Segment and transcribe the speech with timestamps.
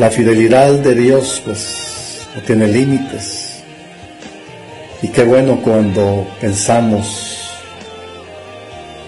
[0.00, 3.60] La fidelidad de Dios pues no tiene límites.
[5.02, 7.50] Y qué bueno cuando pensamos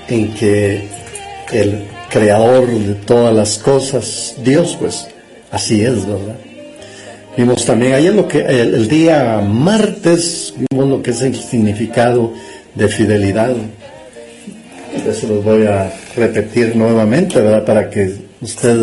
[0.06, 0.86] en que
[1.50, 5.08] el creador de todas las cosas, Dios pues
[5.50, 6.36] así es, ¿verdad?
[7.38, 12.34] Vimos también ayer lo que el, día martes vimos lo que es el significado
[12.74, 13.56] de fidelidad.
[15.08, 17.64] Eso lo voy a repetir nuevamente, ¿verdad?
[17.64, 18.76] Para que usted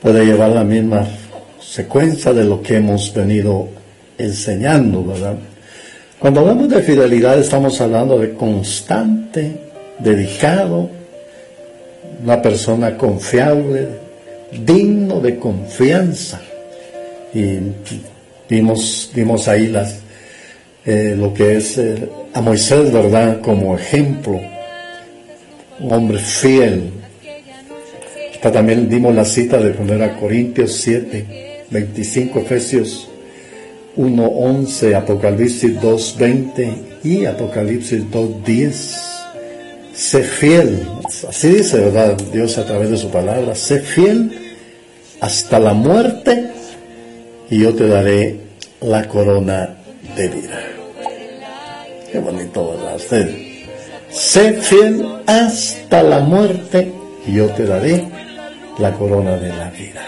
[0.00, 1.06] pueda llevar la misma
[1.60, 3.68] secuencia de lo que hemos venido
[4.16, 5.36] enseñando, ¿verdad?
[6.18, 9.52] Cuando hablamos de fidelidad estamos hablando de constante,
[9.98, 10.90] dedicado,
[12.22, 13.86] una persona confiable,
[14.64, 16.40] digno de confianza
[17.34, 17.58] y
[18.48, 20.00] vimos, vimos ahí las,
[20.84, 23.40] eh, lo que es eh, a Moisés, ¿verdad?
[23.40, 24.40] Como ejemplo,
[25.80, 26.90] un hombre fiel.
[28.40, 33.08] También dimos la cita de 1 Corintios 7, 25, Efesios
[33.96, 36.72] 1, 11, Apocalipsis 2, 20
[37.04, 39.00] y Apocalipsis 2, 10.
[39.92, 40.86] Sé fiel,
[41.28, 42.16] así dice, ¿verdad?
[42.32, 44.30] Dios a través de su palabra, sé fiel
[45.20, 46.52] hasta la muerte
[47.50, 48.36] y yo te daré
[48.80, 49.74] la corona
[50.16, 50.62] de vida.
[52.12, 52.98] Qué bonito, ¿verdad?
[54.10, 56.92] Sé fiel hasta la muerte
[57.26, 58.17] y yo te daré
[58.78, 60.02] la corona de la vida.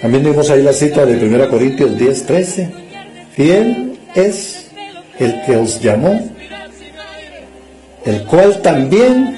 [0.00, 2.70] También vimos ahí la cita de 1 Corintios 10, 13.
[3.34, 4.70] Fiel es
[5.18, 6.18] el que os llamó,
[8.06, 9.36] el cual también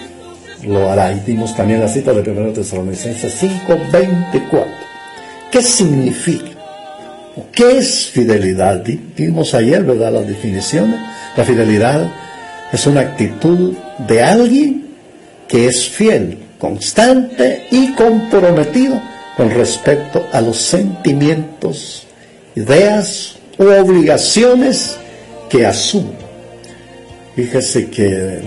[0.63, 1.13] lo hará.
[1.13, 4.71] Y dimos también la cita de 1 Tesalonicenses 5, 24.
[5.51, 6.53] ¿Qué significa?
[7.51, 8.85] ¿Qué es fidelidad?
[9.17, 10.13] Dimos ayer, ¿verdad?
[10.13, 11.01] Las definiciones.
[11.37, 12.09] La fidelidad
[12.73, 13.75] es una actitud
[14.09, 14.87] de alguien
[15.47, 19.01] que es fiel, constante y comprometido
[19.37, 22.07] con respecto a los sentimientos,
[22.55, 24.97] ideas u obligaciones
[25.51, 26.23] que asume.
[27.37, 28.41] Fíjese que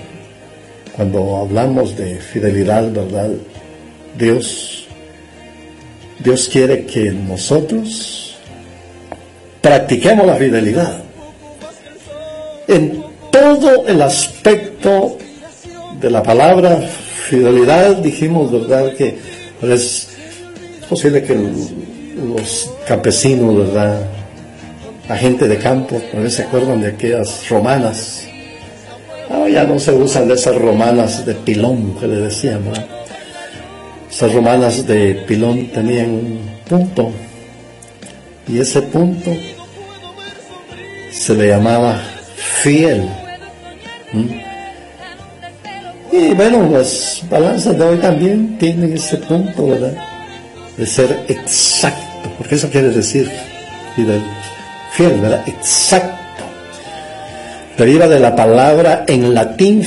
[0.95, 3.29] cuando hablamos de fidelidad, ¿verdad?
[4.17, 4.87] Dios,
[6.19, 8.37] Dios quiere que nosotros
[9.61, 11.03] practiquemos la fidelidad.
[13.45, 15.17] Todo el aspecto
[15.99, 16.77] de la palabra
[17.29, 18.93] fidelidad, dijimos, ¿verdad?
[18.93, 19.17] Que
[19.61, 20.09] es
[20.89, 24.01] posible que los campesinos, ¿verdad?
[25.07, 28.25] La gente de campo, a se acuerdan de aquellas romanas
[29.29, 32.79] Ah, ya no se usan de esas romanas de pilón que le decíamos.
[34.09, 36.39] Esas romanas de pilón tenían un
[36.69, 37.11] punto
[38.47, 39.31] y ese punto
[41.11, 42.01] se le llamaba
[42.35, 43.09] fiel.
[46.11, 49.97] Y bueno, las balanzas de hoy también tienen ese punto, ¿verdad?
[50.77, 53.29] De ser exacto, porque eso quiere decir
[54.91, 55.41] fiel, ¿verdad?
[55.47, 56.15] Exacto
[57.77, 59.83] deriva de la palabra en latín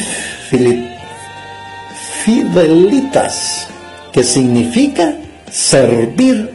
[2.25, 3.67] fidelitas,
[4.13, 5.15] que significa
[5.51, 6.51] servir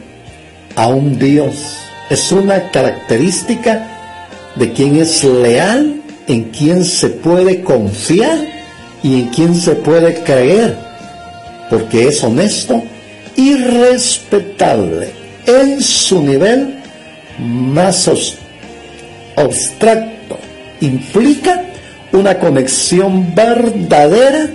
[0.76, 1.56] a un Dios.
[2.10, 3.88] Es una característica
[4.54, 8.38] de quien es leal, en quien se puede confiar
[9.02, 10.76] y en quien se puede creer,
[11.70, 12.82] porque es honesto
[13.36, 16.76] y respetable en su nivel
[17.38, 18.08] más
[19.36, 20.38] abstracto
[20.80, 21.64] implica
[22.12, 24.48] una conexión verdadera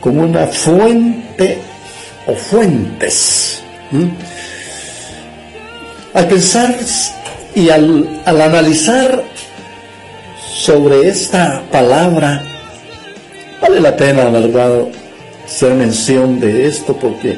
[0.00, 1.58] con una fuente
[2.26, 3.60] o fuentes.
[6.14, 6.74] Al pensar
[7.54, 9.22] y al, al analizar
[10.56, 12.42] sobre esta palabra,
[13.60, 14.86] vale la pena, ¿verdad?,
[15.44, 17.36] hacer mención de esto porque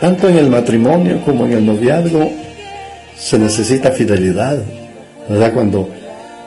[0.00, 2.30] tanto en el matrimonio como en el noviazgo
[3.18, 4.58] se necesita fidelidad,
[5.28, 5.52] ¿verdad?
[5.52, 5.88] Cuando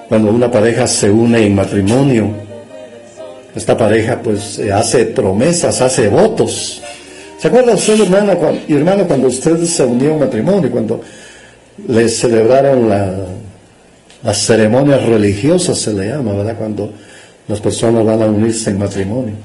[0.08, 2.30] cuando una pareja se une en matrimonio,
[3.56, 6.82] esta pareja pues hace promesas, hace votos.
[7.40, 11.02] ¿Se acuerda usted, hermana, cuando, hermano, cuando usted se unió en matrimonio, cuando
[11.88, 13.14] le celebraron la,
[14.26, 16.58] las ceremonias religiosas, se le llama, ¿verdad?
[16.58, 16.92] Cuando
[17.48, 19.36] las personas van a unirse en matrimonio.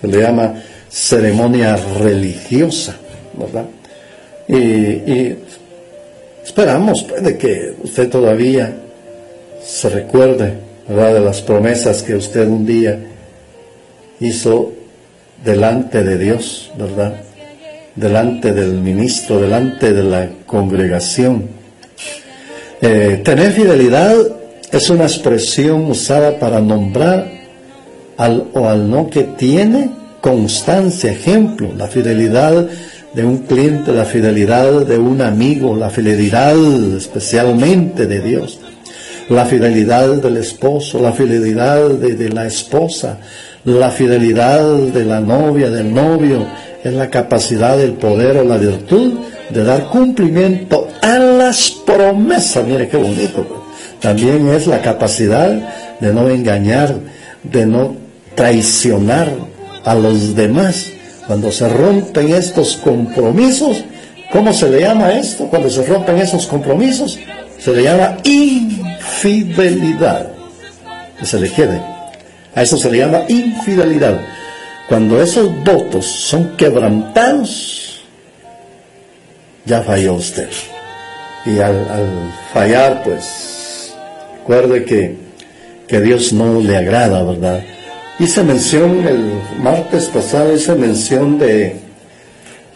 [0.00, 0.54] Se le llama
[0.88, 2.96] ceremonia religiosa,
[3.34, 3.66] ¿verdad?
[4.48, 5.36] Y,
[6.42, 8.74] esperamos pues, de que usted todavía
[9.62, 10.54] se recuerde,
[10.88, 12.98] ¿verdad?, de las promesas que usted un día
[14.18, 14.72] hizo
[15.44, 17.20] delante de Dios, ¿verdad?
[17.94, 21.61] Delante del ministro, delante de la congregación.
[22.84, 24.16] Eh, tener fidelidad
[24.72, 27.30] es una expresión usada para nombrar
[28.16, 29.88] al o al no que tiene
[30.20, 32.66] constancia, ejemplo, la fidelidad
[33.14, 36.56] de un cliente, la fidelidad de un amigo, la fidelidad
[36.96, 38.58] especialmente de Dios,
[39.28, 43.18] la fidelidad del esposo, la fidelidad de, la esposa,
[43.64, 46.48] la fidelidad de la novia, del novio,
[46.82, 49.12] es la capacidad, el poder o la virtud
[49.52, 52.66] de dar cumplimiento a las promesas.
[52.66, 53.46] Mire qué bonito.
[53.46, 53.60] Pues.
[54.00, 55.50] También es la capacidad
[56.00, 56.96] de no engañar,
[57.42, 57.94] de no
[58.34, 59.32] traicionar
[59.84, 60.86] a los demás.
[61.26, 63.84] Cuando se rompen estos compromisos,
[64.32, 65.46] ¿cómo se le llama esto?
[65.46, 67.18] Cuando se rompen esos compromisos,
[67.58, 70.28] se le llama infidelidad.
[71.18, 71.80] Que se le quede.
[72.54, 74.20] A eso se le llama infidelidad.
[74.88, 77.91] Cuando esos votos son quebrantados,
[79.64, 80.48] ya falló usted.
[81.44, 81.86] Y al,
[82.52, 83.94] fallar, pues,
[84.38, 85.16] recuerde que,
[85.88, 87.60] que Dios no le agrada, ¿verdad?
[88.18, 91.76] Hice mención el martes pasado, hice mención de,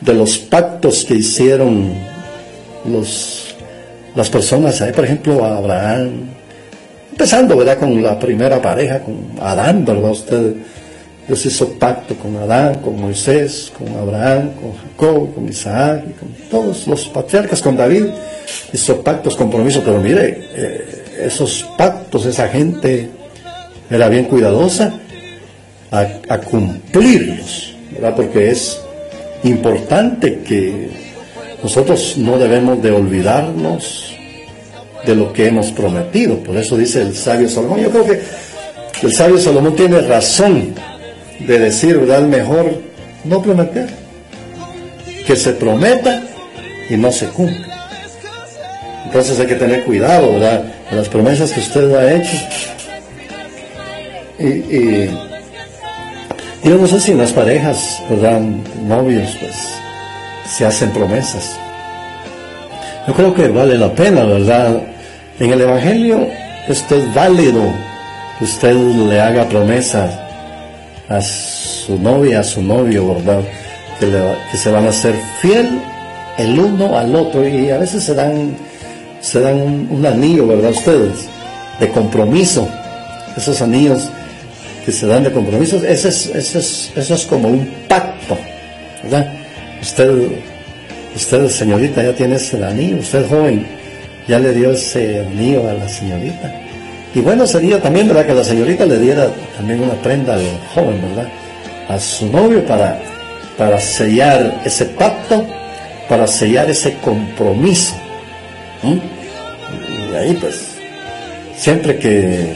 [0.00, 1.92] de los pactos que hicieron
[2.84, 3.54] los,
[4.14, 6.30] las personas ahí, por ejemplo, Abraham,
[7.12, 7.78] empezando, ¿verdad?
[7.78, 10.10] Con la primera pareja, con Adán, ¿verdad?
[10.10, 10.54] Usted,
[11.26, 16.28] Dios hizo pacto con Adán, con Moisés, con Abraham, con Jacob, con Isaac, y con
[16.48, 18.06] todos los patriarcas, con David,
[18.72, 23.10] hizo pactos, compromisos, pero mire, eh, esos pactos, esa gente
[23.90, 25.00] era bien cuidadosa
[25.90, 28.14] a, cumplirlos, ¿verdad?
[28.14, 28.80] Porque es
[29.42, 30.90] importante que
[31.62, 34.14] nosotros no debemos de olvidarnos
[35.04, 36.38] de lo que hemos prometido.
[36.38, 37.80] Por eso dice el sabio Salomón.
[37.80, 38.20] Yo creo que
[39.02, 40.74] el sabio Salomón tiene razón
[41.40, 42.22] de decir, ¿verdad?
[42.22, 42.82] Mejor
[43.24, 43.88] no prometer.
[45.26, 46.22] Que se prometa
[46.88, 47.66] y no se cumple.
[49.06, 50.64] Entonces hay que tener cuidado, ¿verdad?
[50.92, 52.36] Las promesas que usted ha hecho.
[54.38, 55.10] y
[56.66, 58.40] yo no sé si las parejas, ¿verdad?
[58.40, 59.54] Novios, pues,
[60.50, 61.56] se hacen promesas.
[63.06, 64.82] Yo creo que vale la pena, ¿verdad?
[65.38, 66.26] En el Evangelio,
[66.66, 67.72] esto es válido
[68.38, 70.25] que usted le haga promesas
[71.08, 73.42] a su novia, a su novio, ¿verdad?
[74.00, 75.80] Que, se van a ser fiel
[76.38, 78.56] el uno al otro y a veces se dan,
[79.20, 80.70] se dan un, anillo, ¿verdad?
[80.70, 81.26] Ustedes,
[81.80, 82.68] de compromiso.
[83.36, 84.08] Esos anillos
[84.84, 88.36] que se dan de compromisos, eso es, eso es, como un pacto,
[89.02, 89.32] ¿verdad?
[89.82, 90.28] Usted,
[91.14, 93.66] usted señorita ya tiene ese anillo, usted joven
[94.26, 96.65] ya le dio ese anillo a la señorita.
[97.16, 98.26] Y bueno sería también, ¿verdad?
[98.26, 101.32] Que la señorita le diera también una prenda al joven, ¿verdad?
[101.88, 103.00] A su novio para,
[103.56, 105.42] para sellar ese pacto,
[106.10, 107.94] para sellar ese compromiso.
[108.82, 110.76] Y ahí pues,
[111.56, 112.52] siempre que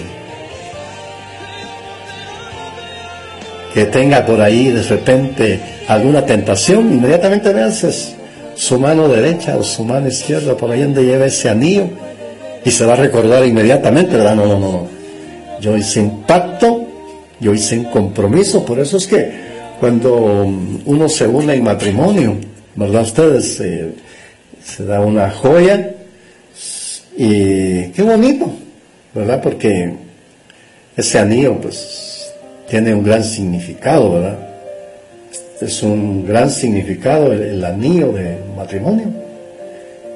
[3.73, 5.59] que tenga por ahí de repente
[5.89, 8.13] alguna tentación, inmediatamente veas
[8.57, 12.10] su mano derecha o su mano izquierda por ahí donde lleva ese anillo
[12.65, 14.37] y se va a recordar inmediatamente, ¿verdad?
[14.37, 14.89] No, no, no.
[15.61, 16.85] Yo hice un pacto,
[17.41, 19.33] yo hice un compromiso, por eso es que
[19.79, 20.45] cuando
[20.85, 22.37] uno se une en matrimonio,
[22.77, 23.03] ¿verdad?
[23.03, 23.93] Ustedes eh,
[24.63, 25.95] se da una joya
[27.17, 28.51] y qué bonito,
[29.15, 29.41] ¿verdad?
[29.43, 29.93] Porque
[30.97, 32.33] ese anillo, pues
[32.69, 34.39] tiene un gran significado, ¿verdad?
[35.61, 39.07] Es un gran significado el, anillo de matrimonio.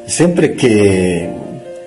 [0.06, 1.28] Siempre que,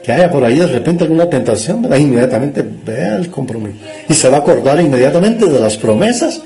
[0.08, 1.98] que, haya por ahí de repente alguna tentación, ¿verdad?
[1.98, 3.76] inmediatamente vea el compromiso.
[4.08, 6.42] Y se va a acordar inmediatamente de las promesas,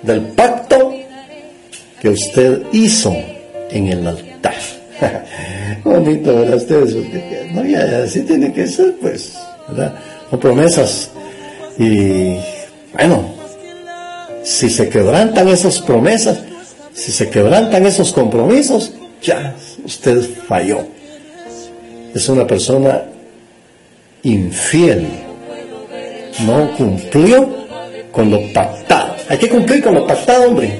[0.00, 0.94] del pacto
[2.00, 3.12] que usted hizo
[3.68, 4.54] en el altar.
[5.84, 6.54] Bonito, ¿verdad?
[6.54, 6.96] Ustedes,
[7.52, 9.32] no, ya, así tiene que ser, pues,
[9.66, 9.94] ¿verdad?
[10.30, 11.10] Son promesas.
[11.76, 12.36] Y
[12.92, 13.24] bueno,
[14.44, 16.38] si se quebrantan esas promesas,
[16.94, 19.52] si se quebrantan esos compromisos, ya
[19.84, 21.01] usted falló.
[22.14, 23.02] Es una persona
[24.22, 25.06] infiel.
[26.46, 27.48] No cumplió
[28.10, 29.14] con lo pactado.
[29.28, 30.78] Hay que cumplir con lo pactado, hombre.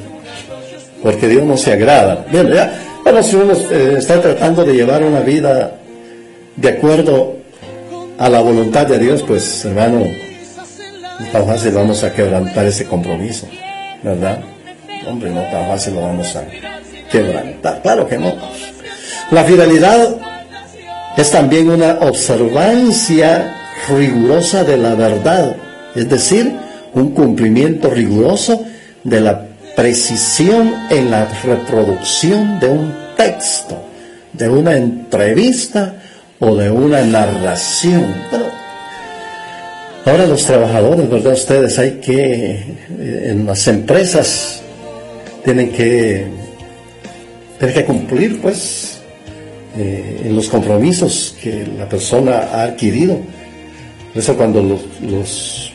[1.03, 2.25] Porque Dios no se agrada.
[2.31, 2.73] Bien, ya,
[3.03, 5.73] bueno, si uno eh, está tratando de llevar una vida
[6.57, 7.37] de acuerdo
[8.19, 10.05] a la voluntad de Dios, pues hermano,
[11.33, 13.49] tan fácil vamos a quebrantar ese compromiso,
[14.03, 14.39] ¿verdad?
[15.09, 16.45] Hombre, no tan fácil lo vamos a
[17.11, 18.35] quebrantar, claro que no.
[19.31, 20.17] La fidelidad
[21.17, 23.55] es también una observancia
[23.89, 25.57] rigurosa de la verdad,
[25.95, 26.53] es decir,
[26.95, 28.65] un cumplimiento riguroso
[29.05, 33.83] de la precisión en la reproducción de un texto,
[34.33, 35.97] de una entrevista
[36.41, 38.15] o de una narración.
[40.05, 41.35] Ahora los trabajadores, ¿verdad?
[41.35, 42.51] Ustedes hay que,
[42.99, 44.61] eh, en las empresas,
[45.45, 46.27] tienen que,
[47.59, 48.92] tienen que cumplir, pues,
[49.77, 53.19] eh, en los compromisos que la persona ha adquirido.
[54.15, 55.73] Eso cuando los, los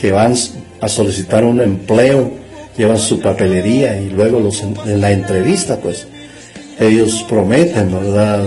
[0.00, 0.34] que van
[0.80, 2.30] a solicitar un empleo
[2.76, 6.06] llevan su papelería y luego los, en la entrevista, pues,
[6.78, 8.44] ellos prometen, ¿verdad?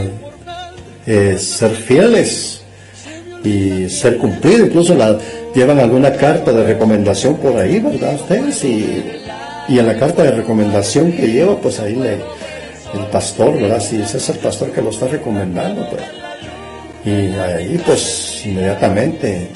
[1.06, 2.62] Eh, ser fieles
[3.44, 4.68] y ser cumplidos.
[4.68, 5.20] Incluso la,
[5.54, 8.16] llevan alguna carta de recomendación por ahí, ¿verdad?
[8.16, 9.04] Ustedes y,
[9.68, 12.18] y en la carta de recomendación que lleva, pues ahí le,
[12.94, 13.80] el pastor, ¿verdad?
[13.80, 16.04] Si ese es el pastor que lo está recomendando, pues.
[17.06, 19.50] Y ahí, pues, inmediatamente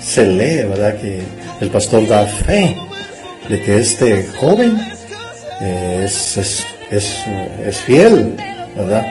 [0.00, 0.96] se lee, ¿verdad?
[0.96, 1.22] Que
[1.60, 2.76] el pastor da fe
[3.48, 4.78] de que este joven
[5.60, 7.16] eh, es, es, es,
[7.66, 8.34] es, fiel,
[8.76, 9.04] ¿verdad?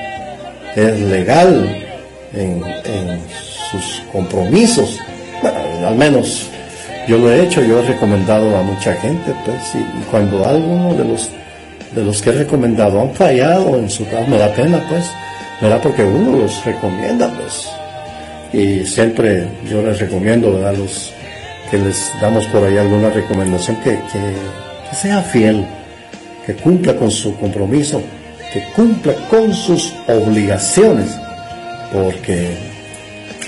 [0.76, 1.86] Es legal
[2.34, 3.22] en, en
[3.72, 5.00] sus compromisos.
[5.86, 6.50] al menos
[7.08, 11.06] yo lo he hecho, yo he recomendado a mucha gente, pues, y, cuando alguno de
[11.06, 11.30] los
[11.98, 15.10] de los que he recomendado han fallado en su trabajo, me da pena, pues,
[15.60, 15.80] ¿verdad?
[15.82, 17.68] Porque uno los recomienda, pues,
[18.54, 20.76] y siempre yo les recomiendo, ¿verdad?
[20.78, 21.12] Los
[21.72, 25.66] que les damos por ahí alguna recomendación que, que sea fiel,
[26.46, 28.02] que cumpla con su compromiso,
[28.54, 31.10] que cumpla con sus obligaciones,
[31.92, 32.50] porque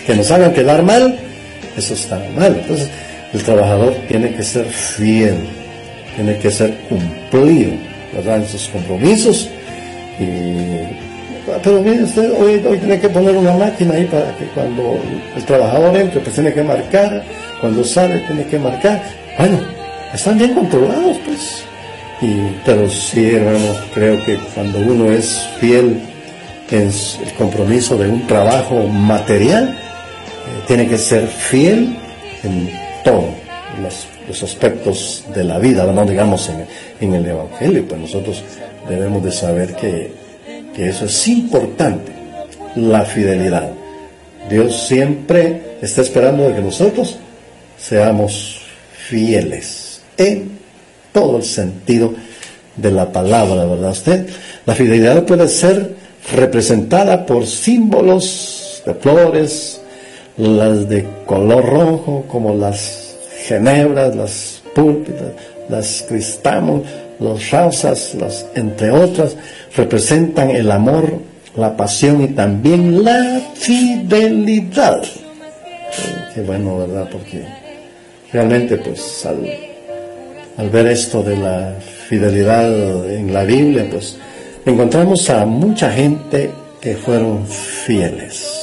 [0.07, 1.17] que nos hagan quedar mal,
[1.77, 2.55] eso está mal.
[2.59, 2.89] Entonces,
[3.31, 5.35] el trabajador tiene que ser fiel,
[6.15, 7.73] tiene que ser cumplido,
[8.13, 8.37] ¿verdad?
[8.37, 9.49] En sus compromisos.
[11.63, 14.99] pero mire usted, hoy, hoy tiene que poner una máquina ahí para que cuando
[15.35, 17.23] el trabajador entre, pues tiene que marcar,
[17.61, 19.01] cuando sale tiene que marcar.
[19.37, 19.59] Bueno,
[20.13, 21.63] están bien controlados, pues.
[22.21, 26.01] Y, pero sí, hermano, creo que cuando uno es fiel
[26.71, 31.97] en el compromiso de un trabajo material, eh, tiene que ser fiel
[32.43, 32.69] en
[33.03, 33.25] todos
[33.81, 36.65] los, aspectos de la vida, no digamos en,
[37.01, 38.43] el Evangelio, pues nosotros
[38.87, 40.11] debemos de saber que,
[40.75, 42.11] que eso es importante,
[42.75, 43.71] la fidelidad.
[44.49, 47.17] Dios siempre está esperando de que nosotros
[47.77, 50.51] seamos fieles en
[51.13, 52.13] todo el sentido
[52.75, 54.27] de la palabra, ¿verdad usted?
[54.65, 55.95] La fidelidad puede ser
[56.35, 59.81] representada por símbolos de flores,
[60.37, 65.31] las de color rojo, como las genebras, las púlpitas,
[65.69, 66.83] las cristamos,
[67.19, 69.35] los rosas, las, entre otras,
[69.75, 71.19] representan el amor,
[71.55, 75.01] la pasión y también la fidelidad.
[76.33, 77.07] Qué bueno, ¿verdad?
[77.11, 77.43] Porque
[78.31, 79.45] realmente, pues, al,
[80.57, 84.17] al ver esto de la fidelidad en la Biblia, pues,
[84.65, 88.59] encontramos a mucha gente que fueron fieles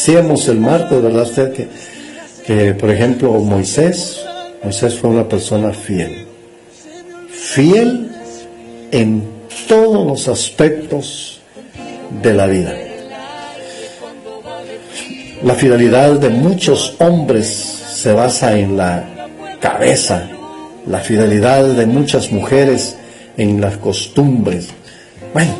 [0.00, 1.68] Decíamos el martes, ¿verdad usted?
[2.46, 4.24] Que, por ejemplo, Moisés,
[4.62, 6.26] Moisés fue una persona fiel.
[7.30, 8.10] Fiel
[8.90, 9.22] en
[9.68, 11.40] todos los aspectos
[12.22, 12.74] de la vida.
[15.42, 19.28] La fidelidad de muchos hombres se basa en la
[19.60, 20.28] cabeza,
[20.86, 22.96] la fidelidad de muchas mujeres
[23.36, 24.68] en las costumbres.
[25.32, 25.54] Bueno,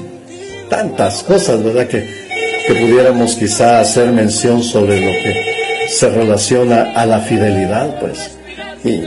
[0.69, 1.87] tantas cosas, ¿verdad?
[1.87, 2.21] Que
[2.67, 8.39] que pudiéramos quizá hacer mención sobre lo que se relaciona a la fidelidad, pues.
[8.85, 9.03] Y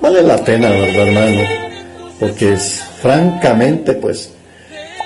[0.00, 1.48] vale la pena, ¿verdad, hermano?
[2.18, 4.30] Porque es, francamente, pues,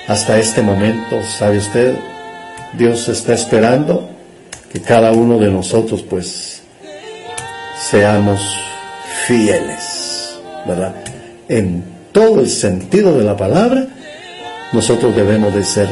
[0.07, 1.95] hasta este momento, ¿sabe usted?
[2.77, 4.09] Dios está esperando
[4.71, 6.61] que cada uno de nosotros, pues,
[7.89, 8.41] seamos
[9.25, 10.35] fieles,
[10.67, 10.93] ¿verdad?
[11.47, 13.87] En todo el sentido de la palabra,
[14.71, 15.87] nosotros debemos de ser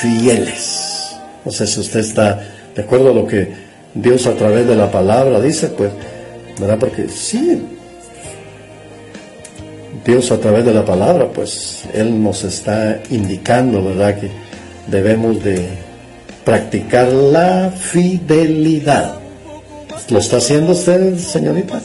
[0.00, 1.16] fieles.
[1.44, 2.40] No sé si usted está
[2.74, 3.48] de acuerdo a lo que
[3.94, 5.90] Dios a través de la palabra dice, pues,
[6.58, 6.78] ¿verdad?
[6.78, 7.62] Porque sí,
[10.04, 14.18] Dios a través de la palabra, pues, Él nos está indicando, ¿verdad?
[14.18, 14.30] Que
[14.86, 15.66] debemos de
[16.44, 19.16] practicar la fidelidad.
[20.10, 21.80] ¿Lo está haciendo usted, señorita?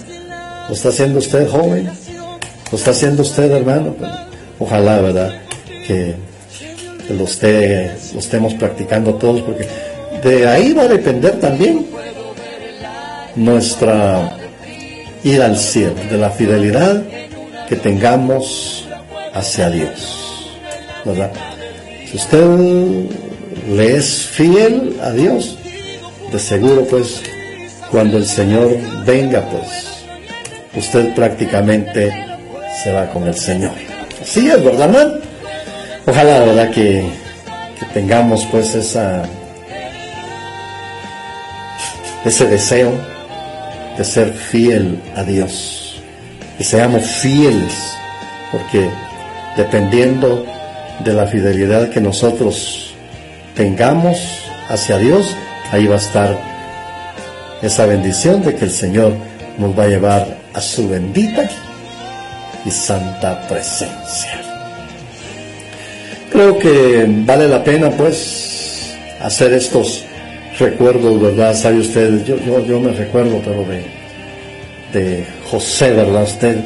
[0.67, 1.89] ¿Lo está haciendo usted, joven?
[2.71, 3.95] ¿Lo está haciendo usted, hermano?
[3.97, 4.11] Pues,
[4.59, 5.41] ojalá, ¿verdad?
[5.87, 6.15] Que
[7.09, 9.67] lo, esté, lo estemos practicando todos, porque
[10.23, 11.87] de ahí va a depender también
[13.35, 14.37] nuestra
[15.23, 17.03] ir al cielo, de la fidelidad
[17.67, 18.87] que tengamos
[19.33, 20.49] hacia Dios.
[21.05, 21.31] ¿Verdad?
[22.09, 22.45] Si usted
[23.69, 25.57] le es fiel a Dios,
[26.31, 27.21] de seguro pues
[27.89, 30.05] cuando el Señor venga pues
[30.75, 32.11] usted prácticamente
[32.83, 33.71] se va con el Señor.
[34.21, 35.19] Así es, ¿verdad,
[36.07, 36.71] Ojalá, ¿verdad?
[36.71, 37.05] Que,
[37.79, 39.23] que tengamos pues esa,
[42.25, 43.10] ese deseo
[44.01, 46.01] de ser fiel a Dios.
[46.57, 47.73] Que seamos fieles,
[48.51, 48.89] porque
[49.55, 50.43] dependiendo
[51.05, 52.95] de la fidelidad que nosotros
[53.55, 54.17] tengamos
[54.69, 55.35] hacia Dios,
[55.71, 56.35] ahí va a estar
[57.61, 59.13] esa bendición de que el Señor
[59.59, 61.47] nos va a llevar a su bendita
[62.65, 64.41] y santa presencia.
[66.31, 70.05] Creo que vale la pena pues hacer estos
[70.61, 71.53] recuerdos, ¿verdad?
[71.55, 72.23] ¿Sabe usted?
[72.23, 73.83] Yo, yo, yo me recuerdo, pero de,
[74.93, 76.23] de José, ¿verdad?
[76.23, 76.57] Usted,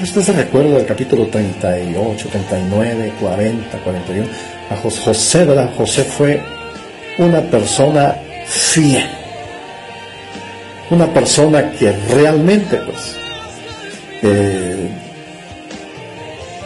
[0.00, 4.26] usted se recuerda del capítulo 38, 39, 40, 41.
[4.70, 5.70] A José, ¿verdad?
[5.76, 6.40] José fue
[7.18, 9.06] una persona fiel.
[10.90, 13.16] Una persona que realmente, pues,
[14.22, 14.88] eh,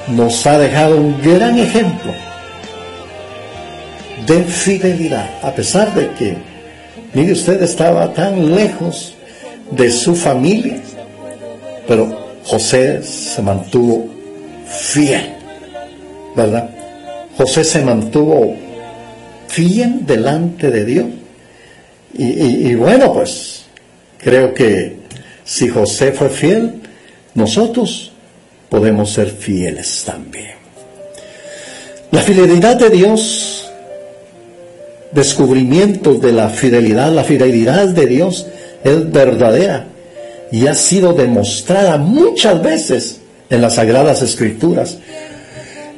[0.09, 2.13] nos ha dejado un gran ejemplo
[4.27, 6.37] de fidelidad, a pesar de que,
[7.15, 9.15] mire usted, estaba tan lejos
[9.71, 10.81] de su familia,
[11.87, 14.09] pero José se mantuvo
[14.67, 15.33] fiel,
[16.37, 16.71] ¿verdad?
[17.37, 18.55] José se mantuvo
[19.49, 21.07] fiel delante de Dios.
[22.15, 23.65] Y, y bueno, pues
[24.19, 24.97] creo que
[25.45, 26.81] si José fue fiel,
[27.35, 28.13] nosotros
[28.69, 30.59] podemos ser fieles también.
[32.11, 33.68] La fidelidad de Dios,
[35.13, 38.47] descubrimiento de la fidelidad, la fidelidad de Dios
[38.85, 39.87] es verdadera
[40.51, 44.99] y ha sido demostrada muchas veces en las Sagradas Escrituras.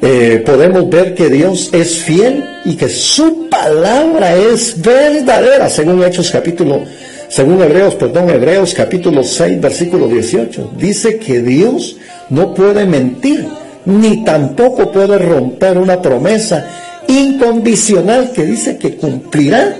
[0.02, 6.30] Eh, podemos ver que Dios es fiel y que su palabra es verdadera, según Hechos
[6.30, 6.84] capítulo,
[7.28, 10.72] según Hebreos, perdón, Hebreos capítulo 6, versículo 18.
[10.76, 11.96] Dice que Dios
[12.30, 13.46] no puede mentir,
[13.84, 19.76] ni tampoco puede romper una promesa incondicional que dice que cumplirá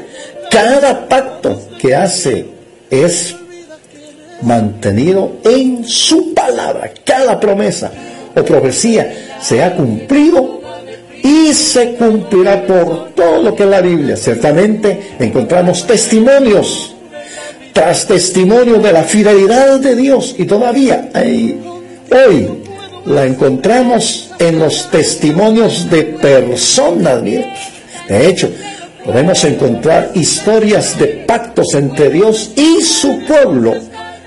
[0.51, 2.47] cada pacto que hace
[2.91, 3.37] es
[4.43, 6.93] mantenido en su palabra.
[7.05, 7.93] Cada promesa
[8.35, 10.61] o profecía se ha cumplido
[11.23, 14.17] y se cumplirá por todo lo que es la Biblia.
[14.17, 16.97] Ciertamente encontramos testimonios
[17.73, 21.61] tras testimonio de la fidelidad de Dios y todavía hay
[22.11, 22.49] hoy
[23.07, 27.23] la encontramos en los testimonios de personas.
[27.23, 28.51] De hecho,
[29.05, 33.75] podemos encontrar historias de pactos entre Dios y su pueblo,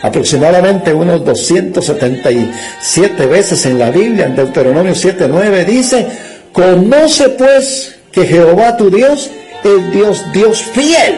[0.02, 6.08] aproximadamente unos 277 veces en la Biblia, en Deuteronomio 7:9 dice,
[6.54, 9.32] conoce pues que Jehová tu Dios
[9.64, 11.16] es Dios, Dios fiel,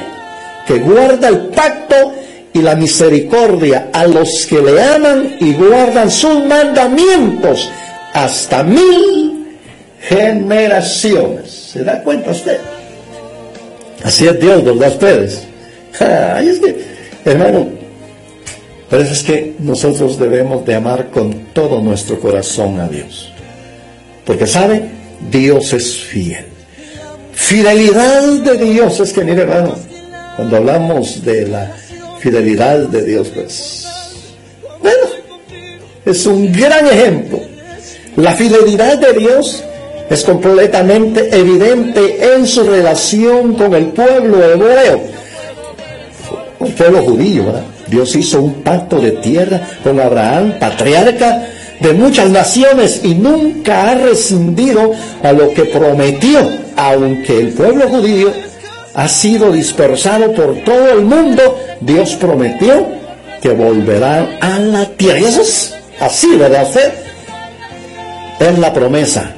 [0.66, 2.14] que guarda el pacto
[2.54, 7.70] y la misericordia a los que le aman y guardan sus mandamientos
[8.16, 9.58] hasta mil
[10.00, 11.52] generaciones.
[11.74, 12.60] ¿Se da cuenta usted?
[14.04, 15.44] Así es Dios, ¿verdad ustedes?
[16.00, 16.78] Ay, es que,
[17.26, 17.68] hermano,
[18.90, 23.34] pero es que nosotros debemos de amar con todo nuestro corazón a Dios.
[24.26, 24.90] Porque sabe,
[25.30, 26.46] Dios es fiel.
[27.34, 29.76] Fidelidad de Dios es que, mire hermano,
[30.38, 31.76] cuando hablamos de la
[32.22, 33.88] fidelidad de Dios, pues,
[34.82, 35.06] bueno,
[36.06, 37.55] es un gran ejemplo.
[38.18, 39.64] La fidelidad de Dios
[40.10, 45.02] es completamente evidente en su relación con el pueblo hebreo,
[46.62, 47.64] el pueblo judío, ¿verdad?
[47.88, 51.46] Dios hizo un pacto de tierra con Abraham, patriarca
[51.80, 56.40] de muchas naciones, y nunca ha rescindido a lo que prometió,
[56.78, 58.32] aunque el pueblo judío
[58.94, 62.88] ha sido dispersado por todo el mundo, Dios prometió
[63.42, 65.20] que volverán a la tierra.
[65.20, 66.66] Y eso es así, ¿verdad?
[68.40, 69.32] Es la promesa.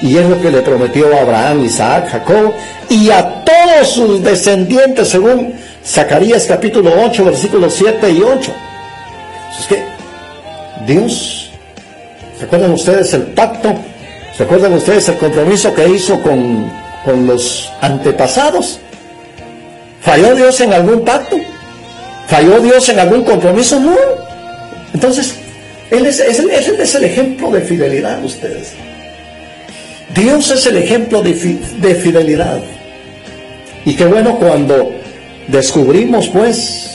[0.00, 2.52] Y es lo que le prometió a Abraham, Isaac, Jacob
[2.88, 8.52] y a todos sus descendientes, según Zacarías capítulo 8, versículos 7 y 8.
[9.60, 9.82] Es que
[10.86, 11.50] Dios,
[12.40, 13.74] ¿recuerdan ustedes el pacto?
[14.38, 16.70] ¿Recuerdan ustedes el compromiso que hizo con,
[17.04, 18.80] con los antepasados?
[20.00, 21.36] ¿Falló Dios en algún pacto?
[22.26, 23.78] ¿Falló Dios en algún compromiso?
[23.78, 23.94] No.
[24.92, 25.36] Entonces,
[25.92, 28.72] Él es, es el ejemplo de fidelidad, ustedes.
[30.14, 31.32] Dios es el ejemplo de,
[31.80, 32.60] de fidelidad.
[33.84, 34.92] Y qué bueno cuando
[35.48, 36.90] descubrimos, pues,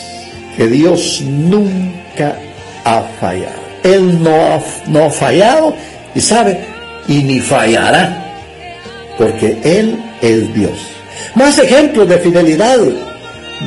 [0.55, 2.35] que Dios nunca
[2.83, 3.67] ha fallado.
[3.83, 5.75] Él no ha, no fallado
[6.15, 6.59] y sabe,
[7.07, 8.25] y ni fallará,
[9.17, 10.77] porque Él es Dios.
[11.35, 12.79] Más ejemplos de fidelidad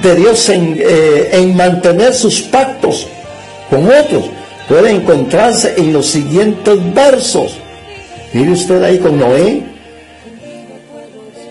[0.03, 3.07] de Dios eh, en, mantener sus pactos
[3.69, 4.25] con otros
[4.71, 7.57] puede encontrarse en los siguientes versos.
[8.33, 9.65] Mire usted ahí con Noé.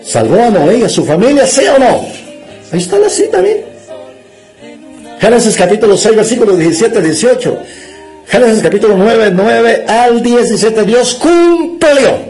[0.02, 2.06] ¿Salvó a Noé y a su familia, sí o no?
[2.72, 3.66] Ahí está la cita, mire.
[5.20, 7.58] Génesis capítulo 6, versículos 17 18.
[8.26, 10.84] Génesis capítulo 9, 9 al 17.
[10.84, 12.20] Dios cumplió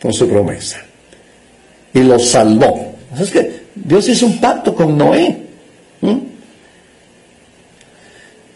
[0.00, 0.78] con su promesa
[1.92, 2.94] y lo salvó.
[3.20, 5.36] Es que Dios hizo un pacto con Noé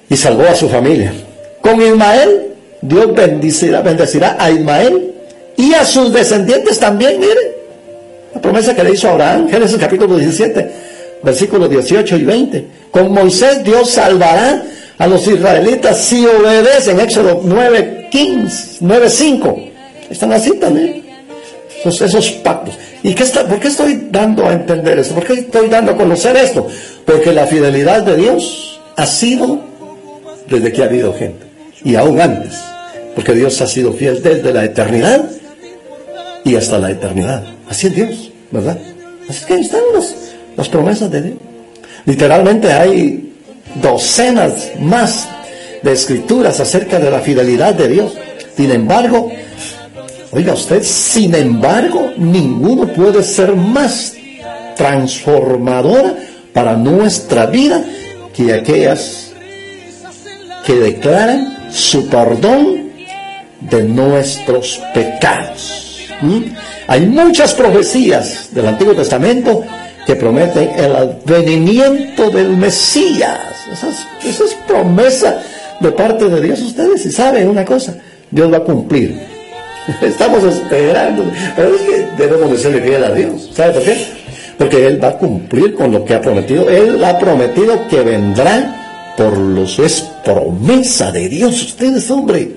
[0.08, 1.12] y salvó a su familia.
[1.66, 5.12] Con Ismael, Dios bendecirá, bendecirá a Ismael
[5.56, 7.56] y a sus descendientes también, mire.
[8.32, 10.70] La promesa que le hizo Abraham, Génesis capítulo 17,
[11.24, 12.66] versículos 18 y 20.
[12.92, 14.62] Con Moisés Dios salvará
[14.96, 19.56] a los israelitas si obedecen, Éxodo 9, 15, 9, 5.
[20.08, 21.02] Están así también.
[21.80, 22.78] Esos, esos pactos.
[23.02, 25.16] ¿Y qué está, por qué estoy dando a entender esto?
[25.16, 26.68] ¿Por qué estoy dando a conocer esto?
[27.04, 29.58] Porque la fidelidad de Dios ha sido
[30.48, 31.55] desde que ha habido gente.
[31.84, 32.54] Y aún antes.
[33.14, 35.24] Porque Dios ha sido fiel desde la eternidad
[36.44, 37.44] y hasta la eternidad.
[37.68, 38.78] Así es Dios, ¿verdad?
[39.28, 39.80] Así que ahí están
[40.56, 41.36] las promesas de Dios.
[42.04, 43.32] Literalmente hay
[43.80, 45.28] docenas más
[45.82, 48.12] de escrituras acerca de la fidelidad de Dios.
[48.56, 49.30] Sin embargo,
[50.30, 54.14] oiga usted, sin embargo, ninguno puede ser más
[54.76, 56.14] transformadora
[56.52, 57.84] para nuestra vida
[58.34, 59.32] que aquellas
[60.64, 62.90] que declaran su perdón
[63.60, 66.06] de nuestros pecados.
[66.20, 66.42] ¿Mm?
[66.88, 69.64] Hay muchas profecías del Antiguo Testamento
[70.06, 73.40] que prometen el advenimiento del Mesías.
[73.72, 75.42] Esa es, promesa
[75.80, 76.62] de parte de Dios.
[76.62, 77.96] Ustedes si saben una cosa,
[78.30, 79.20] Dios va a cumplir.
[80.00, 81.24] Estamos esperando,
[81.56, 83.50] pero es que debemos de ser fiel a Dios.
[83.52, 84.06] ¿Sabe por qué?
[84.58, 86.70] Porque Él va a cumplir con lo que ha prometido.
[86.70, 89.78] Él ha prometido que vendrá por los...
[89.80, 91.62] Es promesa de Dios.
[91.62, 92.50] Ustedes, hombre.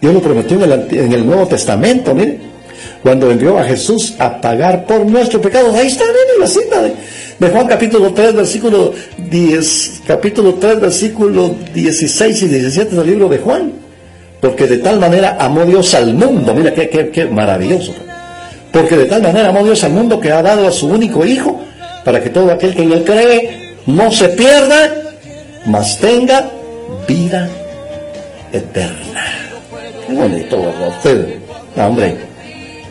[0.00, 2.54] Dios lo prometió en el, Nuevo Testamento, miren
[3.02, 5.74] cuando envió a Jesús a pagar por nuestros pecados.
[5.74, 8.94] Ahí está, en la cita de, Juan capítulo 3, versículo
[9.30, 13.72] 10, capítulo 3, versículo 16 y 17 del libro de Juan.
[14.40, 16.54] Porque de tal manera amó Dios al mundo.
[16.54, 17.94] Mira qué, qué, qué maravilloso.
[18.72, 21.60] Porque de tal manera amó Dios al mundo que ha dado a su único Hijo
[22.04, 24.94] para que todo aquel que en él cree no se pierda,
[25.66, 26.50] mas tenga
[27.06, 27.48] vida
[28.52, 29.24] eterna.
[30.06, 30.74] Qué bonito.
[30.88, 31.38] Usted,
[31.76, 32.16] hombre.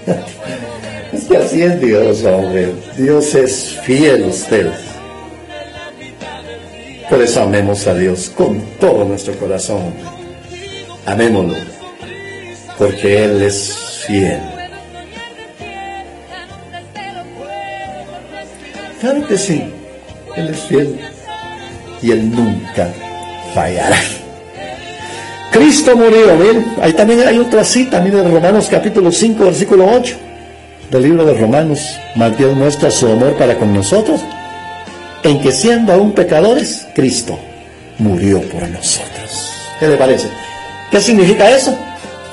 [1.13, 2.73] Es que así es Dios, hombre.
[2.97, 4.79] Dios es fiel a ustedes.
[7.07, 9.93] Por eso amemos a Dios con todo nuestro corazón.
[11.05, 11.53] Amémoslo.
[12.79, 13.75] Porque Él es
[14.07, 14.41] fiel.
[18.99, 19.63] Claro que sí.
[20.35, 20.99] Él es fiel.
[22.01, 22.91] Y Él nunca
[23.53, 23.97] fallará.
[25.51, 30.15] Cristo murió, miren, ahí también hay otra cita, miren, Romanos capítulo 5, versículo 8,
[30.89, 34.21] del libro de Romanos, más Dios muestra su amor para con nosotros,
[35.23, 37.37] en que siendo aún pecadores, Cristo
[37.99, 39.53] murió por nosotros.
[39.79, 40.27] ¿Qué le parece?
[40.89, 41.77] ¿Qué significa eso?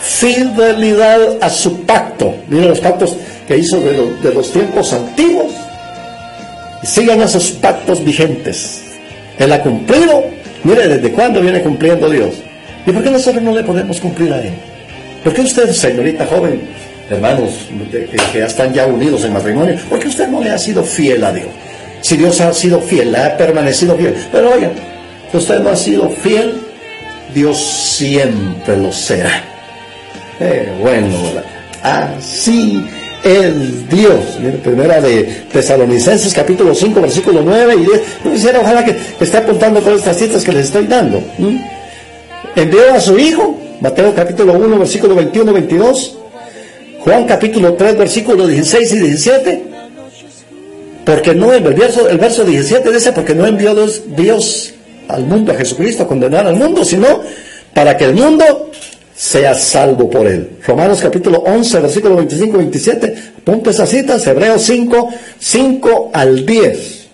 [0.00, 2.34] Fidelidad a su pacto.
[2.48, 5.52] Miren los pactos que hizo de, de los tiempos antiguos.
[6.82, 8.82] Y sigan esos pactos vigentes.
[9.38, 10.39] Él ha cumplido.
[10.64, 12.34] Mire, ¿desde cuándo viene cumpliendo Dios?
[12.86, 14.52] ¿Y por qué nosotros no le podemos cumplir a Él?
[15.24, 16.62] ¿Por qué usted, señorita joven,
[17.10, 20.82] hermanos que, ya están ya unidos en matrimonio, por qué usted no le ha sido
[20.82, 21.48] fiel a Dios?
[22.02, 24.14] Si Dios ha sido fiel, ha permanecido fiel.
[24.32, 24.72] Pero oigan,
[25.30, 26.54] si usted no ha sido fiel,
[27.34, 29.44] Dios siempre lo será.
[30.40, 31.08] Eh, bueno,
[31.82, 32.82] así
[33.24, 34.38] es Dios.
[34.62, 38.02] primera de Tesalonicenses capítulo 5, versículo 9 y 10.
[38.24, 41.22] Yo quisiera ojalá que, esté apuntando todas estas citas que les estoy dando
[42.56, 46.18] envió a su Hijo, Mateo capítulo 1, versículo 21, 22,
[47.00, 49.62] Juan capítulo 3, versículo 16 y 17,
[51.04, 53.74] porque no, el verso, el verso 17 dice, porque no envió
[54.16, 54.74] Dios,
[55.08, 57.20] al mundo, a Jesucristo, a condenar al mundo, sino
[57.74, 58.70] para que el mundo
[59.20, 60.48] sea salvo por él.
[60.66, 67.08] Romanos capítulo 11, versículo 25 y 27, apunte esas citas, Hebreos 5, 5 al 10.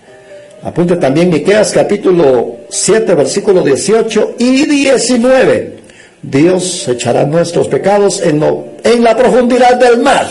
[0.62, 5.76] Apunte también Miqueas capítulo 7, versículo 18 y 19.
[6.22, 8.40] Dios echará nuestros pecados en,
[8.84, 10.28] en la profundidad del mar.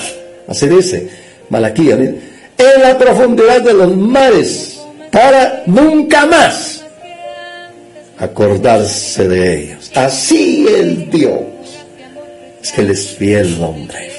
[0.47, 1.09] Así dice
[1.49, 1.95] Malaquía.
[1.95, 4.79] En la profundidad de los mares
[5.11, 6.85] para nunca más
[8.17, 9.91] acordarse de ellos.
[9.93, 11.54] Así el Dios.
[12.65, 14.09] Es que Él es fiel, hombre.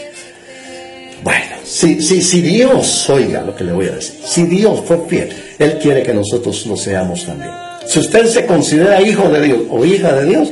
[1.25, 5.01] Bueno, si, si, si Dios, oiga lo que le voy a decir, si Dios fue
[5.09, 7.51] fiel, Él quiere que nosotros lo seamos también.
[7.89, 10.49] Si usted se considera hijo de Dios o hija de Dios,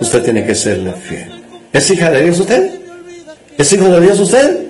[0.00, 1.44] usted tiene que serle fiel.
[1.70, 2.70] ¿Es hija de Dios usted?
[3.58, 4.60] ¿Es hijo de Dios usted?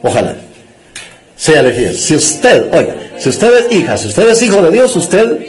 [0.00, 0.36] Ojalá.
[1.34, 1.96] Sea fiel.
[1.96, 5.44] Si usted, oiga, si usted es hija, si usted es hijo de Dios, usted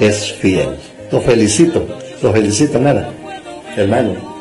[0.00, 0.70] es fiel.
[1.10, 1.86] Lo felicito,
[2.22, 3.12] lo felicito, nada.
[3.76, 4.31] Hermano,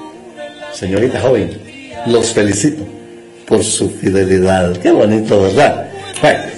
[0.73, 1.51] señorita joven,
[2.07, 2.84] los felicito
[3.47, 4.77] por su fidelidad.
[4.77, 5.88] Qué bonito, ¿verdad?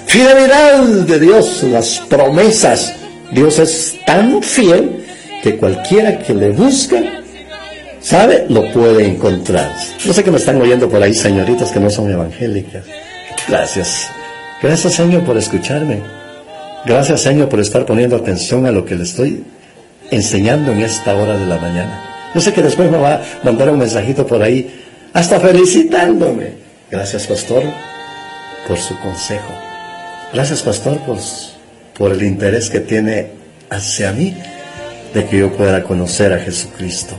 [0.06, 2.94] fidelidad de Dios, las promesas.
[3.32, 5.04] Dios es tan fiel
[5.42, 7.02] que cualquiera que le busca,
[8.00, 9.74] sabe, lo puede encontrar.
[10.06, 12.84] No sé que me están oyendo por ahí, señoritas que no son evangélicas.
[13.48, 14.08] Gracias.
[14.62, 16.00] Gracias, Señor, por escucharme.
[16.86, 19.42] Gracias, Señor, por estar poniendo atención a lo que le estoy
[20.10, 22.13] enseñando en esta hora de la mañana.
[22.34, 26.64] Yo sé que después me va a mandar un mensajito por ahí, hasta felicitándome.
[26.90, 27.62] Gracias, pastor,
[28.66, 29.52] por su consejo.
[30.32, 31.18] Gracias, pastor, por,
[31.96, 33.28] por el interés que tiene
[33.70, 34.34] hacia mí
[35.14, 37.14] de que yo pueda conocer a Jesucristo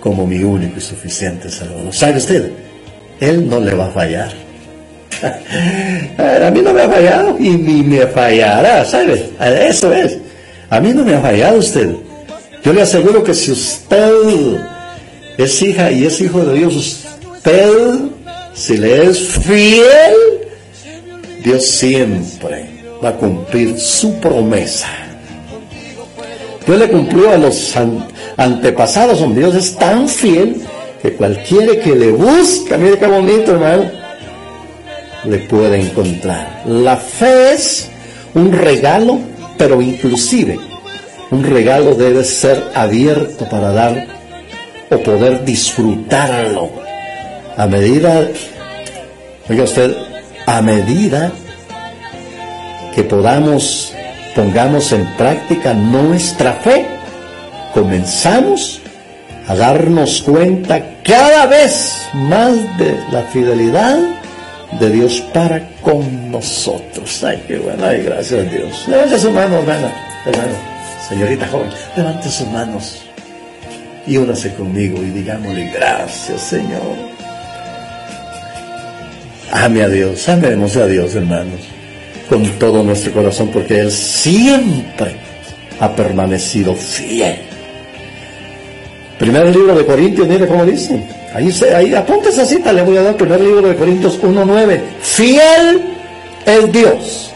[0.00, 1.92] como mi único y suficiente Salvador.
[1.92, 2.50] ¿Sabe usted?
[3.20, 4.32] Él no le va a fallar.
[6.18, 9.30] a mí no me ha fallado y ni me fallará, ¿sabe?
[9.40, 10.18] Eso es.
[10.70, 11.90] A mí no me ha fallado usted.
[12.64, 14.12] Yo le aseguro que si usted
[15.36, 17.98] es hija y es hijo de Dios, usted,
[18.54, 20.14] si le es fiel,
[21.42, 22.68] Dios siempre
[23.02, 24.88] va a cumplir su promesa.
[26.64, 27.74] Dios le cumplió a los
[28.36, 30.62] antepasados, donde Dios es tan fiel
[31.02, 33.90] que cualquiera que le busca, mire qué bonito hermano,
[35.24, 36.62] le puede encontrar.
[36.64, 37.88] La fe es
[38.34, 39.18] un regalo,
[39.58, 40.71] pero inclusive
[41.32, 44.06] un regalo debe ser abierto para dar
[44.90, 46.70] o poder disfrutarlo.
[47.56, 48.28] A medida,
[49.48, 49.96] oiga usted,
[50.46, 51.32] a medida
[52.94, 53.94] que podamos,
[54.36, 56.86] pongamos en práctica nuestra fe,
[57.72, 58.82] comenzamos
[59.48, 63.98] a darnos cuenta cada vez más de la fidelidad
[64.78, 67.24] de Dios para con nosotros.
[67.24, 68.84] Ay, qué bueno, ay, gracias a Dios.
[68.86, 69.92] Levante su mano, hermana,
[70.26, 70.71] hermano
[71.12, 73.02] señorita joven, levante sus manos
[74.06, 76.96] y únase conmigo y digámosle gracias, Señor.
[79.52, 81.60] Ame a Dios, amemos a Dios, hermanos,
[82.30, 85.16] con todo nuestro corazón, porque Él siempre
[85.78, 87.36] ha permanecido fiel.
[89.18, 91.06] Primer libro de Corintios, mire cómo dice.
[91.34, 94.80] Ahí, ahí apunta esa cita, le voy a dar primer libro de Corintios 1.9.
[95.02, 95.82] Fiel
[96.46, 97.30] es Dios,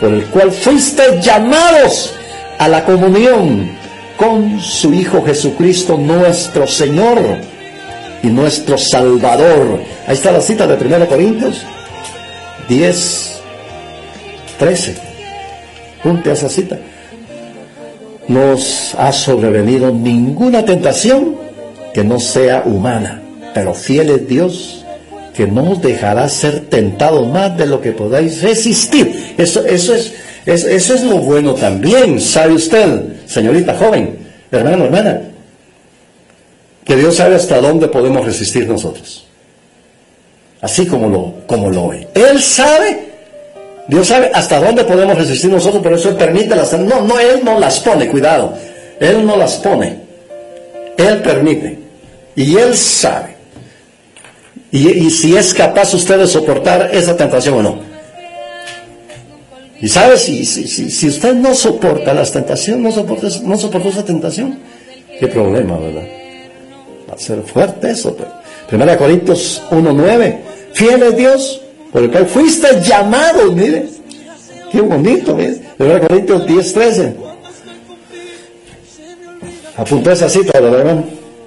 [0.00, 2.14] por el cual fuiste llamados
[2.62, 3.72] a la comunión
[4.16, 7.18] con su Hijo Jesucristo nuestro Señor
[8.22, 9.80] y nuestro Salvador.
[10.06, 11.62] Ahí está la cita de 1 Corintios
[12.68, 13.40] 10,
[14.60, 14.94] 13.
[16.04, 16.78] Punte a esa cita.
[18.28, 21.34] Nos ha sobrevenido ninguna tentación
[21.92, 23.22] que no sea humana,
[23.54, 24.84] pero fiel es Dios
[25.34, 29.34] que no os dejará ser tentado más de lo que podáis resistir.
[29.36, 30.12] Eso, eso es
[30.46, 34.18] eso es lo bueno también, sabe usted, señorita joven,
[34.50, 35.20] hermano, hermana,
[36.84, 39.26] que Dios sabe hasta dónde podemos resistir nosotros.
[40.60, 42.08] Así como lo, como lo ve.
[42.14, 43.12] Él sabe,
[43.88, 46.72] Dios sabe hasta dónde podemos resistir nosotros, pero eso permite las...
[46.78, 48.54] No, no, Él no las pone, cuidado.
[49.00, 49.98] Él no las pone.
[50.96, 51.78] Él permite.
[52.36, 53.36] Y Él sabe.
[54.70, 57.91] Y, y si es capaz usted de soportar esa tentación o no.
[59.82, 64.04] Y sabe, si, si, si, usted no soporta las tentaciones, no soporta, no soportó esa
[64.04, 64.56] tentación,
[65.18, 66.04] qué problema, ¿verdad?
[67.10, 68.14] Va a ser fuerte eso.
[68.16, 68.30] Pero.
[68.68, 70.38] Primera Corintios 1.9,
[70.72, 71.60] fiel es Dios,
[71.92, 73.86] por el cual fuiste llamado, mire,
[74.70, 75.60] qué bonito, mire.
[75.76, 77.14] Primera Corintios 10.13.
[79.78, 81.02] Apuntó esa cita, ¿verdad?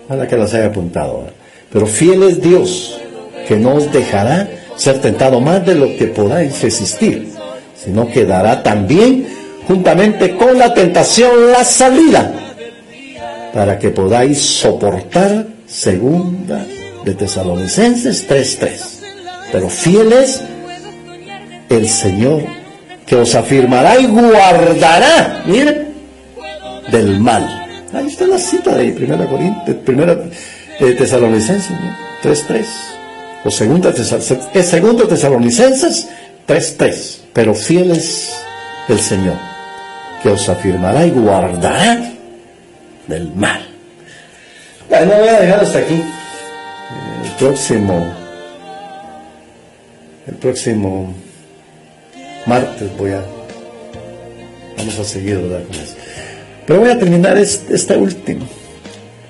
[0.10, 1.24] Para que las haya apuntado.
[1.72, 3.00] Pero fiel es Dios,
[3.48, 7.35] que no os dejará ser tentado más de lo que podáis resistir
[7.86, 9.28] sino que dará también
[9.68, 12.34] juntamente con la tentación la salida
[13.54, 16.66] para que podáis soportar segunda
[17.06, 18.70] de Tesalonicenses 3.3.
[19.52, 20.42] Pero fiel es
[21.70, 22.44] el Señor
[23.06, 25.94] que os afirmará y guardará, miren,
[26.92, 27.48] del mal.
[27.94, 31.72] Ahí está la cita de primera Corintios, primera de Tesalonicenses
[32.24, 32.66] 3.3.
[33.46, 33.94] O segunda,
[34.54, 36.08] es segunda Tesalonicenses
[36.48, 38.34] 3.3 pero fiel es
[38.88, 39.36] el Señor,
[40.24, 42.14] que os afirmará y guardará
[43.08, 43.68] del mal.
[44.90, 46.02] Bueno, voy a dejar hasta aquí.
[47.26, 48.14] El próximo,
[50.28, 51.14] el próximo
[52.46, 53.22] martes voy a,
[54.78, 55.66] vamos a seguir, ¿verdad?
[56.66, 58.46] Pero voy a terminar este, esta última.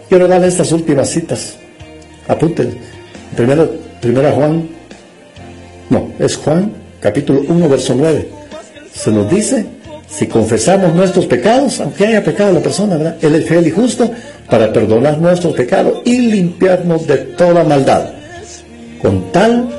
[0.09, 1.55] Quiero darle estas últimas citas.
[2.27, 2.77] Apunten.
[3.35, 4.69] Primero, primera Juan,
[5.89, 8.27] no, es Juan capítulo 1, verso 9,
[8.91, 9.63] se nos dice
[10.09, 13.17] si confesamos nuestros pecados, aunque haya pecado la persona, ¿verdad?
[13.21, 14.09] Él es fiel y justo
[14.49, 18.09] para perdonar nuestros pecados y limpiarnos de toda maldad.
[19.03, 19.69] Con tal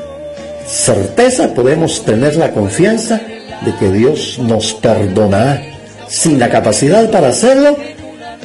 [0.68, 3.20] certeza podemos tener la confianza
[3.64, 5.60] de que Dios nos perdonará.
[6.06, 7.76] Sin la capacidad para hacerlo,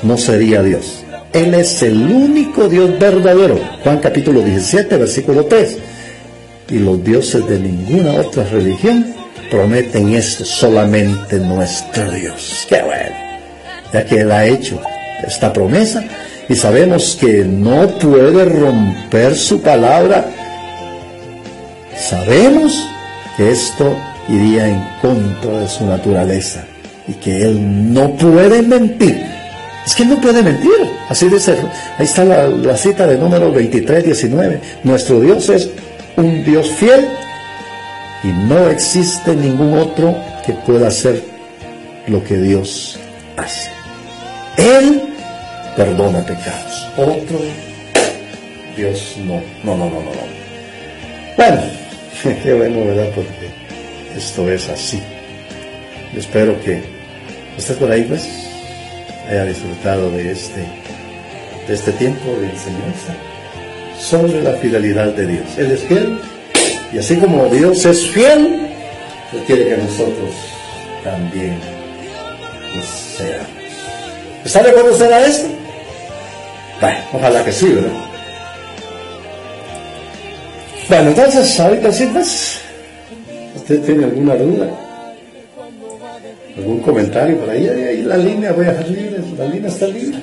[0.01, 1.03] no sería Dios.
[1.33, 3.59] Él es el único Dios verdadero.
[3.83, 5.77] Juan capítulo 17, versículo 3.
[6.71, 9.13] Y los dioses de ninguna otra religión
[9.49, 12.65] prometen esto, solamente nuestro Dios.
[12.69, 13.15] Qué bueno.
[13.93, 14.81] Ya que Él ha hecho
[15.27, 16.03] esta promesa
[16.47, 20.25] y sabemos que no puede romper su palabra.
[21.97, 22.87] Sabemos
[23.35, 23.95] que esto
[24.29, 26.65] iría en contra de su naturaleza
[27.07, 29.21] y que Él no puede mentir.
[29.85, 30.71] Es que no puede mentir.
[31.09, 31.55] Así dice,
[31.97, 34.59] ahí está la, cita de número 23, 19.
[34.83, 35.69] Nuestro Dios es
[36.17, 37.07] un Dios fiel
[38.23, 41.23] y no existe ningún otro que pueda hacer
[42.07, 42.99] lo que Dios
[43.37, 43.69] hace.
[44.57, 45.01] Él
[45.75, 46.87] perdona pecados.
[46.97, 47.39] Otro
[48.75, 49.41] Dios no.
[49.63, 50.11] No, no, no, no.
[50.11, 50.41] no.
[51.37, 51.61] Bueno,
[52.43, 53.09] qué bueno, ¿verdad?
[53.15, 53.49] Porque
[54.15, 55.01] esto es así.
[56.15, 56.81] espero que
[57.57, 58.27] usted por ahí pues
[59.29, 60.61] haya disfrutado de este,
[61.67, 63.15] de este tiempo de enseñanza
[64.01, 65.45] sobre la fidelidad de Dios.
[65.57, 66.17] Él es fiel
[66.91, 68.67] y así como Dios es fiel,
[69.33, 70.31] Él quiere que nosotros
[71.03, 71.57] también
[72.75, 73.47] lo seamos.
[74.43, 75.47] ¿Está de acuerdo usted a esto?
[76.81, 77.91] Bueno, ojalá que sí, ¿verdad?
[80.89, 82.59] Bueno, entonces, ahorita sí, pues,
[83.55, 84.67] ¿usted tiene alguna duda?
[86.57, 87.67] ¿Algún comentario por ahí?
[87.67, 90.17] Ahí, la línea, voy a dejar libre, la línea está libre.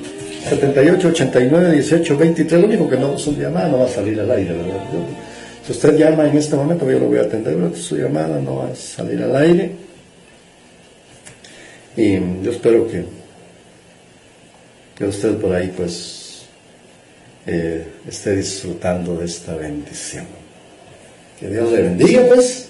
[0.47, 4.19] 78, 89, 18, 23, lo único que no es un llamada, no va a salir
[4.19, 4.83] al aire, ¿verdad?
[5.65, 8.69] Si usted llama en este momento, yo lo voy a atender, su llamada no va
[8.69, 9.71] a salir al aire.
[11.97, 13.03] Y yo espero que,
[14.97, 16.45] que usted por ahí pues
[17.45, 20.25] eh, esté disfrutando de esta bendición.
[21.39, 22.69] Que Dios le bendiga pues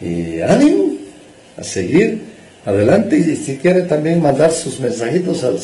[0.00, 0.94] y ánimo
[1.56, 2.20] a seguir
[2.64, 5.58] adelante y si quiere también mandar sus mensajitos al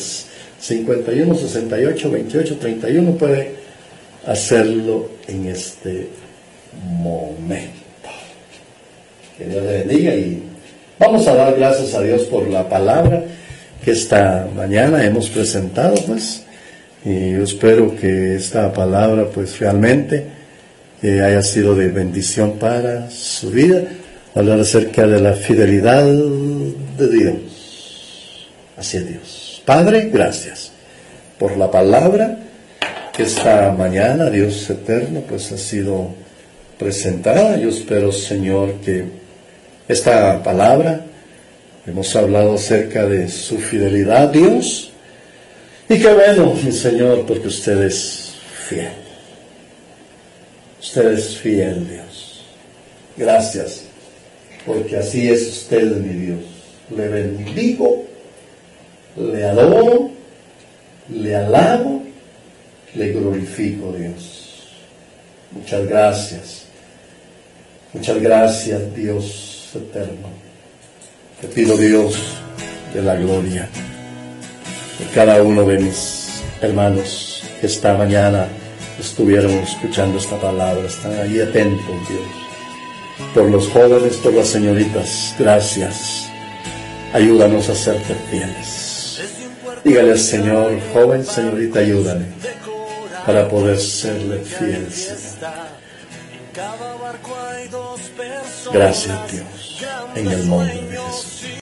[0.63, 3.51] 51 68 28 31 puede
[4.25, 6.07] hacerlo en este
[7.01, 8.09] momento.
[9.37, 10.41] Que Dios le bendiga y
[10.97, 13.25] vamos a dar gracias a Dios por la palabra
[13.83, 16.43] que esta mañana hemos presentado, pues,
[17.03, 20.23] y yo espero que esta palabra, pues, realmente
[21.01, 23.83] eh, haya sido de bendición para su vida,
[24.33, 28.47] hablar acerca de la fidelidad de Dios
[28.77, 29.42] hacia Dios.
[29.65, 30.71] Padre, gracias
[31.39, 32.37] por la palabra
[33.15, 36.09] que esta mañana, Dios eterno, pues ha sido
[36.77, 37.55] presentada.
[37.57, 39.05] Yo espero, Señor, que
[39.87, 41.05] esta palabra,
[41.87, 44.91] hemos hablado acerca de su fidelidad Dios,
[45.87, 48.33] y qué bueno, mi Señor, porque usted es
[48.67, 48.91] fiel.
[50.81, 52.43] Usted es fiel, Dios.
[53.15, 53.83] Gracias,
[54.65, 56.39] porque así es usted, mi Dios.
[56.95, 58.05] Le bendigo,
[59.17, 60.11] le adoro,
[61.09, 62.03] le alabo,
[62.95, 64.67] le glorifico, Dios.
[65.51, 66.63] Muchas gracias
[67.93, 70.27] Muchas gracias, Dios eterno.
[71.39, 72.15] Te pido, Dios,
[72.91, 73.69] de la gloria,
[74.97, 78.47] por cada uno de mis hermanos que esta mañana
[78.99, 80.87] estuvieron escuchando esta palabra.
[80.87, 83.29] Están ahí atentos, Dios.
[83.35, 86.29] Por los jóvenes, por las señoritas, gracias.
[87.13, 88.82] Ayúdanos a serte fieles.
[89.83, 92.25] Dígale al Señor, joven, señorita, ayúdame
[93.25, 94.87] para poder serle fiel,
[98.71, 99.83] Gracias Dios,
[100.15, 101.43] en el nombre de Jesús.